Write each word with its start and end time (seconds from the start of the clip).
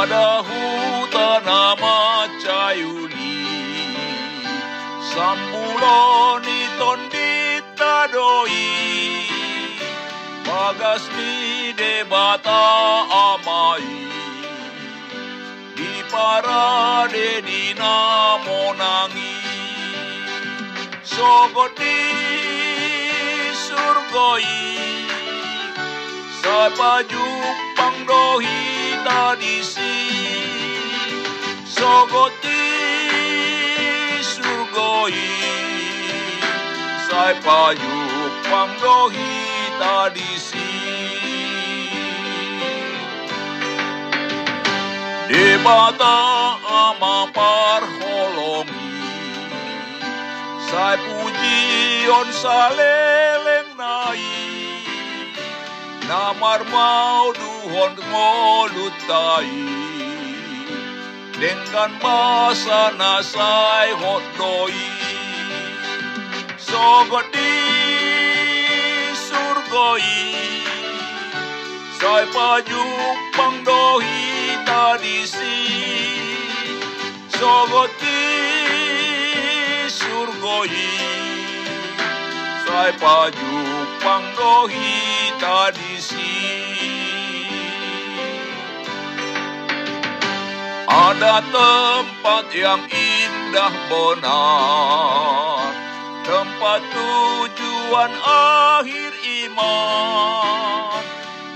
Sadahu 0.00 1.12
tanama 1.12 2.24
cayuli 2.40 3.36
Sambuloni 5.12 6.60
tondita 6.80 8.08
doi 8.08 8.64
Bagas 10.48 11.04
di 11.12 11.76
debata 11.76 12.64
amai. 13.12 14.08
Di 15.76 15.92
parade 16.08 17.44
dinamonangi 17.44 19.36
Sogot 21.04 21.76
di 21.76 22.00
surgoi. 23.52 24.48
Sapa 26.40 27.04
jupang 27.04 28.00
dohi 28.08 28.79
tadisi 29.06 29.96
Sogoti 31.76 32.66
surgoi. 34.30 35.28
Sai 37.08 37.34
payupang 37.44 38.72
dohi 38.82 39.32
tadisi 39.80 40.70
Debata 45.30 46.16
ama 46.80 47.18
parholongi 47.34 48.94
Sai 50.70 50.96
pujion 51.06 52.28
saleleng 52.42 52.99
Namar 56.10 56.66
mau 56.66 57.30
duhon 57.30 57.94
ngolutai. 57.94 59.62
Dengan 61.38 61.90
masa 62.02 62.90
nasai 62.98 63.94
hotdoi 63.94 64.90
Sogot 66.58 67.30
di 67.30 67.54
surgoi. 69.14 70.18
Sai 71.94 72.26
pajupang 72.34 73.62
dohi 73.62 74.58
tadisi. 74.66 75.62
Sogot 77.38 77.90
di 78.02 78.22
surgoi. 79.86 80.90
Sai 82.66 82.90
pajupang 82.98 83.59
dohi 84.36 85.32
tadisi 85.36 86.40
Ada 90.90 91.44
tempat 91.44 92.44
yang 92.56 92.82
indah 92.88 93.72
benar 93.88 95.70
Tempat 96.20 96.80
tujuan 96.92 98.12
akhir 98.22 99.12
iman. 99.48 101.02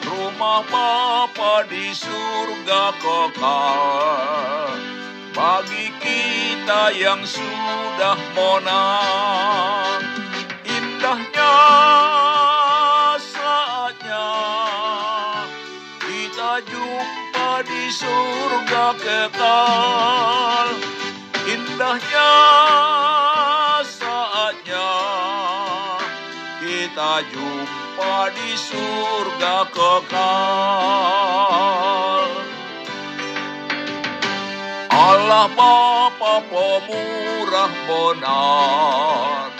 Rumah 0.03 0.62
Bapa 0.71 1.66
di 1.69 1.93
surga 1.94 2.84
kekal 2.99 4.78
Bagi 5.34 5.87
kita 5.99 6.94
yang 6.94 7.22
sudah 7.27 8.19
menang 8.34 10.23
indahnya 21.94 22.34
saatnya 23.87 24.91
kita 26.59 27.22
jumpa 27.31 28.34
di 28.34 28.50
surga 28.59 29.71
kekal. 29.71 30.19
Allah 34.91 35.47
Bapa 35.54 36.43
pemurah 36.50 37.71
benar. 37.87 39.54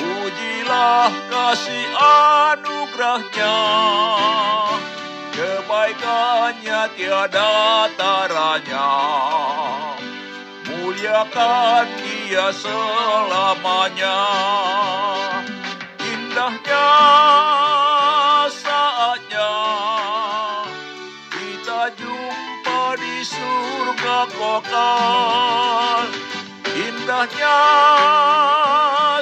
Pujilah 0.00 1.12
kasih 1.28 1.88
anugerahnya. 2.00 3.60
Kebaikannya 5.36 6.80
tiada 6.96 7.92
taranya 7.94 8.88
Muliakan 10.98 11.86
dia 12.02 12.50
selamanya 12.50 14.18
Indahnya 16.02 16.90
saatnya 18.50 19.54
Kita 21.30 21.94
jumpa 21.94 22.98
di 22.98 23.22
surga 23.22 24.26
kekal 24.26 26.10
Indahnya 26.66 27.58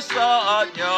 saatnya 0.01 0.97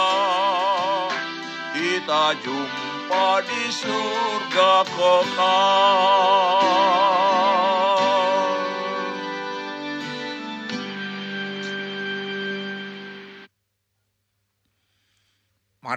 kita 1.74 2.38
jumpa 2.46 3.42
di 3.50 3.66
surga 3.74 4.86
kekal. 4.94 6.58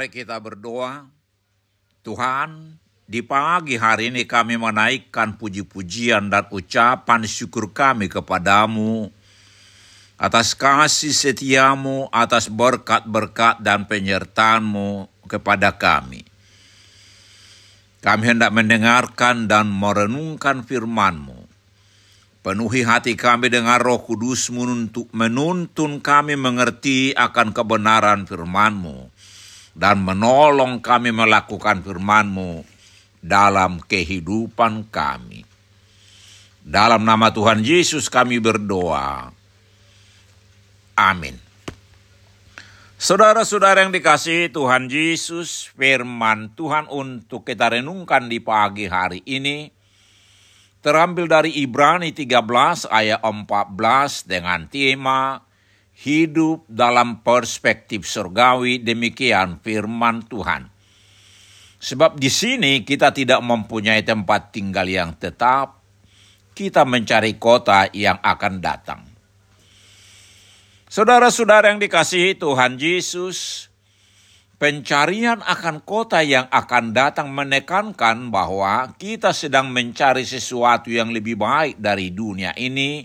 Mari 0.01 0.25
kita 0.25 0.41
berdoa. 0.41 1.05
Tuhan, 2.01 2.73
di 3.05 3.21
pagi 3.21 3.77
hari 3.77 4.09
ini 4.09 4.25
kami 4.25 4.57
menaikkan 4.57 5.37
puji-pujian 5.37 6.25
dan 6.25 6.49
ucapan 6.49 7.21
syukur 7.29 7.69
kami 7.69 8.09
kepadamu 8.09 9.13
atas 10.17 10.57
kasih 10.57 11.13
setiamu, 11.13 12.09
atas 12.09 12.49
berkat-berkat 12.49 13.61
dan 13.61 13.85
penyertaanmu 13.85 15.05
kepada 15.29 15.77
kami. 15.77 16.25
Kami 18.01 18.23
hendak 18.25 18.49
mendengarkan 18.57 19.45
dan 19.45 19.69
merenungkan 19.69 20.65
firman-Mu. 20.65 21.45
Penuhi 22.41 22.81
hati 22.81 23.13
kami 23.13 23.53
dengan 23.53 23.77
roh 23.77 24.01
kudus-Mu 24.01 24.65
untuk 24.65 25.13
menuntun 25.13 26.01
kami 26.01 26.33
mengerti 26.33 27.13
akan 27.13 27.53
kebenaran 27.53 28.25
firman-Mu 28.25 29.10
dan 29.71 30.03
menolong 30.03 30.83
kami 30.83 31.15
melakukan 31.15 31.79
firman-Mu 31.83 32.63
dalam 33.21 33.79
kehidupan 33.79 34.89
kami. 34.91 35.47
Dalam 36.61 37.01
nama 37.01 37.33
Tuhan 37.33 37.65
Yesus 37.65 38.05
kami 38.11 38.37
berdoa. 38.37 39.33
Amin. 40.93 41.33
Saudara-saudara 43.01 43.81
yang 43.81 43.89
dikasihi 43.89 44.53
Tuhan 44.53 44.85
Yesus, 44.85 45.73
firman 45.73 46.53
Tuhan 46.53 46.85
untuk 46.85 47.41
kita 47.49 47.73
renungkan 47.73 48.29
di 48.29 48.37
pagi 48.37 48.85
hari 48.85 49.25
ini 49.25 49.73
terambil 50.85 51.25
dari 51.25 51.49
Ibrani 51.65 52.13
13 52.13 52.85
ayat 52.89 53.21
14 53.25 54.29
dengan 54.29 54.69
tema 54.69 55.41
hidup 55.97 56.65
dalam 56.65 57.21
perspektif 57.21 58.07
surgawi 58.07 58.81
demikian 58.81 59.59
firman 59.59 60.23
Tuhan. 60.25 60.71
Sebab 61.81 62.17
di 62.17 62.29
sini 62.29 62.85
kita 62.85 63.09
tidak 63.09 63.41
mempunyai 63.41 64.05
tempat 64.05 64.53
tinggal 64.53 64.85
yang 64.85 65.17
tetap, 65.17 65.81
kita 66.53 66.85
mencari 66.85 67.41
kota 67.41 67.89
yang 67.91 68.21
akan 68.21 68.53
datang. 68.61 69.01
Saudara-saudara 70.91 71.71
yang 71.71 71.79
dikasihi 71.79 72.35
Tuhan 72.37 72.75
Yesus, 72.75 73.71
Pencarian 74.61 75.41
akan 75.41 75.81
kota 75.81 76.21
yang 76.21 76.45
akan 76.53 76.93
datang 76.93 77.33
menekankan 77.33 78.29
bahwa 78.29 78.93
kita 78.93 79.33
sedang 79.33 79.73
mencari 79.73 80.21
sesuatu 80.21 80.93
yang 80.93 81.09
lebih 81.09 81.33
baik 81.33 81.81
dari 81.81 82.13
dunia 82.13 82.53
ini, 82.53 83.01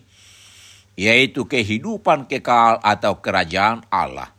yaitu 0.96 1.44
kehidupan 1.44 2.24
kekal 2.24 2.80
atau 2.80 3.20
kerajaan 3.20 3.84
Allah. 3.92 4.32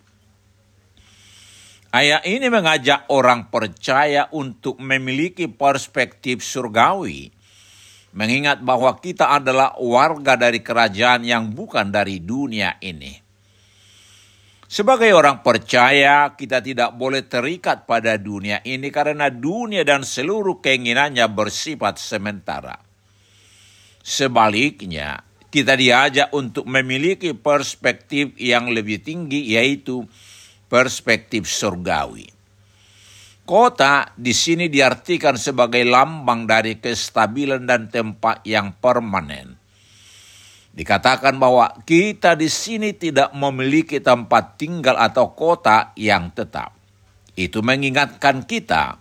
Ayat 1.94 2.27
ini 2.27 2.51
mengajak 2.51 3.07
orang 3.07 3.48
percaya 3.48 4.27
untuk 4.36 4.75
memiliki 4.81 5.48
perspektif 5.48 6.44
surgawi, 6.44 7.31
mengingat 8.12 8.59
bahwa 8.59 8.92
kita 9.00 9.31
adalah 9.31 9.77
warga 9.80 10.36
dari 10.36 10.59
kerajaan 10.59 11.24
yang 11.24 11.48
bukan 11.56 11.88
dari 11.88 12.19
dunia 12.19 12.75
ini. 12.83 13.24
Sebagai 14.68 15.15
orang 15.15 15.48
percaya, 15.48 16.36
kita 16.36 16.59
tidak 16.59 16.92
boleh 17.00 17.24
terikat 17.24 17.88
pada 17.88 18.19
dunia 18.19 18.59
ini 18.68 18.92
karena 18.92 19.31
dunia 19.31 19.88
dan 19.88 20.04
seluruh 20.04 20.59
keinginannya 20.59 21.24
bersifat 21.31 21.95
sementara. 21.95 22.75
Sebaliknya, 24.04 25.24
kita 25.48 25.80
diajak 25.80 26.30
untuk 26.36 26.68
memiliki 26.68 27.32
perspektif 27.32 28.36
yang 28.36 28.68
lebih 28.68 29.00
tinggi, 29.00 29.56
yaitu 29.56 30.04
perspektif 30.68 31.48
surgawi. 31.48 32.28
Kota 33.48 34.12
di 34.20 34.36
sini 34.36 34.68
diartikan 34.68 35.40
sebagai 35.40 35.88
lambang 35.88 36.44
dari 36.44 36.84
kestabilan 36.84 37.64
dan 37.64 37.88
tempat 37.88 38.44
yang 38.44 38.76
permanen. 38.76 39.56
Dikatakan 40.76 41.40
bahwa 41.40 41.72
kita 41.88 42.36
di 42.36 42.52
sini 42.52 42.92
tidak 42.92 43.32
memiliki 43.32 44.04
tempat 44.04 44.60
tinggal 44.60 45.00
atau 45.00 45.32
kota 45.32 45.96
yang 45.96 46.30
tetap. 46.36 46.76
Itu 47.40 47.64
mengingatkan 47.64 48.44
kita 48.44 49.00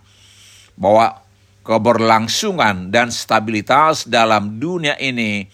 bahwa 0.79 1.27
keberlangsungan 1.67 2.95
dan 2.95 3.11
stabilitas 3.11 4.07
dalam 4.07 4.63
dunia 4.63 4.95
ini 5.03 5.51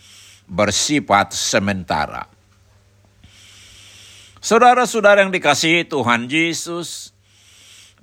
bersifat 0.53 1.33
sementara. 1.33 2.29
Saudara-saudara 4.45 5.25
yang 5.25 5.33
dikasihi 5.33 5.89
Tuhan 5.89 6.29
Yesus, 6.29 7.17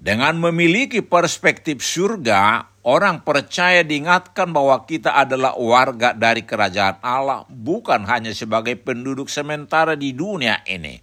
dengan 0.01 0.41
memiliki 0.41 1.05
perspektif 1.05 1.85
surga, 1.85 2.69
Orang 2.89 3.27
percaya 3.27 3.85
diingatkan 3.85 4.55
bahwa 4.55 4.87
kita 4.87 5.11
adalah 5.11 5.53
warga 5.59 6.15
dari 6.15 6.47
kerajaan 6.47 6.97
Allah, 7.05 7.43
bukan 7.45 8.01
hanya 8.07 8.31
sebagai 8.33 8.79
penduduk 8.81 9.27
sementara 9.27 9.99
di 9.99 10.15
dunia 10.15 10.63
ini. 10.63 10.95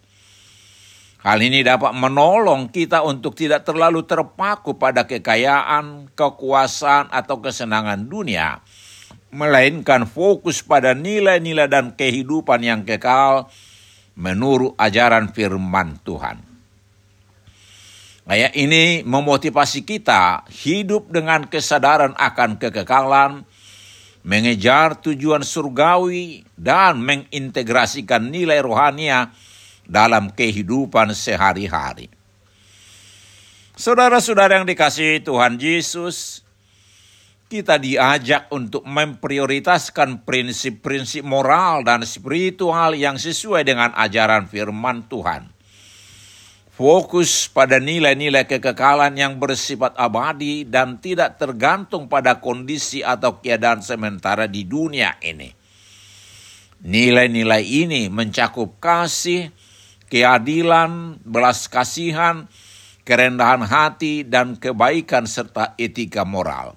Hal 1.20 1.38
ini 1.46 1.62
dapat 1.62 1.92
menolong 1.92 2.72
kita 2.74 3.04
untuk 3.04 3.36
tidak 3.38 3.68
terlalu 3.68 4.02
terpaku 4.08 4.74
pada 4.80 5.04
kekayaan, 5.04 6.10
kekuasaan, 6.16 7.12
atau 7.12 7.44
kesenangan 7.44 8.08
dunia, 8.08 8.64
melainkan 9.30 10.06
fokus 10.06 10.62
pada 10.62 10.94
nilai-nilai 10.94 11.66
dan 11.66 11.94
kehidupan 11.94 12.62
yang 12.62 12.82
kekal 12.86 13.50
menurut 14.16 14.72
ajaran 14.80 15.30
firman 15.30 16.00
Tuhan. 16.02 16.40
Ayat 18.26 18.58
ini 18.58 19.06
memotivasi 19.06 19.86
kita 19.86 20.42
hidup 20.50 21.14
dengan 21.14 21.46
kesadaran 21.46 22.10
akan 22.18 22.58
kekekalan, 22.58 23.46
mengejar 24.26 24.98
tujuan 24.98 25.46
surgawi, 25.46 26.42
dan 26.58 26.98
mengintegrasikan 26.98 28.26
nilai 28.26 28.58
rohania 28.58 29.30
dalam 29.86 30.34
kehidupan 30.34 31.14
sehari-hari. 31.14 32.10
Saudara-saudara 33.78 34.58
yang 34.58 34.66
dikasihi 34.66 35.22
Tuhan 35.22 35.62
Yesus, 35.62 36.42
kita 37.46 37.78
diajak 37.78 38.50
untuk 38.50 38.82
memprioritaskan 38.82 40.26
prinsip-prinsip 40.26 41.22
moral 41.22 41.86
dan 41.86 42.02
spiritual 42.02 42.98
yang 42.98 43.16
sesuai 43.16 43.62
dengan 43.62 43.94
ajaran 43.94 44.50
firman 44.50 45.06
Tuhan 45.06 45.56
fokus 46.76 47.48
pada 47.48 47.80
nilai-nilai 47.80 48.44
kekekalan 48.44 49.16
yang 49.16 49.40
bersifat 49.40 49.96
abadi 49.96 50.68
dan 50.68 51.00
tidak 51.00 51.40
tergantung 51.40 52.04
pada 52.04 52.36
kondisi 52.44 53.00
atau 53.00 53.40
keadaan 53.40 53.80
sementara 53.80 54.44
di 54.44 54.68
dunia 54.68 55.16
ini. 55.24 55.48
Nilai-nilai 56.84 57.64
ini 57.64 58.12
mencakup 58.12 58.76
kasih, 58.76 59.48
keadilan, 60.12 61.16
belas 61.24 61.64
kasihan, 61.72 62.44
kerendahan 63.08 63.64
hati, 63.64 64.28
dan 64.28 64.60
kebaikan 64.60 65.24
serta 65.24 65.72
etika 65.80 66.28
moral. 66.28 66.76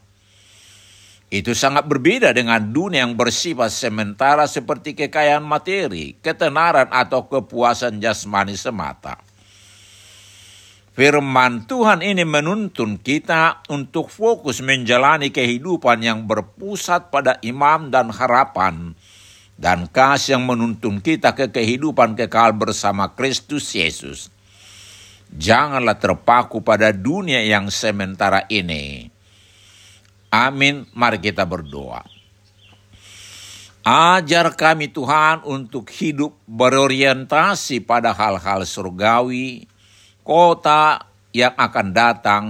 Itu 1.30 1.54
sangat 1.54 1.86
berbeda 1.86 2.34
dengan 2.34 2.74
dunia 2.74 3.06
yang 3.06 3.14
bersifat 3.14 3.70
sementara 3.70 4.50
seperti 4.50 4.98
kekayaan 4.98 5.46
materi, 5.46 6.18
ketenaran 6.26 6.90
atau 6.90 7.30
kepuasan 7.30 8.02
jasmani 8.02 8.58
semata. 8.58 9.22
Firman 10.98 11.70
Tuhan 11.70 12.02
ini 12.02 12.26
menuntun 12.26 12.98
kita 12.98 13.62
untuk 13.70 14.10
fokus 14.10 14.60
menjalani 14.60 15.30
kehidupan 15.30 16.02
yang 16.02 16.26
berpusat 16.26 17.14
pada 17.14 17.38
imam 17.46 17.94
dan 17.94 18.10
harapan, 18.10 18.98
dan 19.54 19.86
kasih 19.86 20.42
yang 20.42 20.50
menuntun 20.50 20.98
kita 20.98 21.38
ke 21.38 21.54
kehidupan 21.54 22.18
kekal 22.18 22.58
bersama 22.58 23.14
Kristus 23.14 23.70
Yesus. 23.78 24.34
Janganlah 25.30 26.02
terpaku 26.02 26.66
pada 26.66 26.90
dunia 26.90 27.46
yang 27.46 27.70
sementara 27.70 28.50
ini. 28.50 29.19
Amin. 30.30 30.86
Mari 30.94 31.18
kita 31.18 31.46
berdoa. 31.46 32.06
Ajar 33.81 34.54
kami 34.54 34.94
Tuhan 34.94 35.42
untuk 35.50 35.90
hidup 35.90 36.38
berorientasi 36.46 37.81
pada 37.81 38.14
hal-hal 38.14 38.62
surgawi, 38.62 39.66
kota 40.22 41.10
yang 41.34 41.58
akan 41.58 41.88
datang 41.90 42.46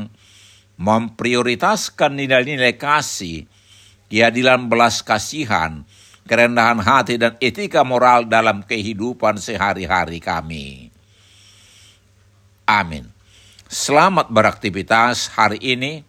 memprioritaskan 0.76 2.20
nilai-nilai 2.20 2.76
kasih, 2.76 3.48
keadilan 4.12 4.68
belas 4.68 5.00
kasihan, 5.00 5.86
kerendahan 6.26 6.82
hati 6.82 7.16
dan 7.16 7.38
etika 7.40 7.86
moral 7.88 8.28
dalam 8.28 8.66
kehidupan 8.66 9.40
sehari-hari 9.40 10.20
kami. 10.20 10.90
Amin. 12.68 13.06
Selamat 13.70 14.34
beraktivitas 14.34 15.30
hari 15.30 15.62
ini. 15.62 16.09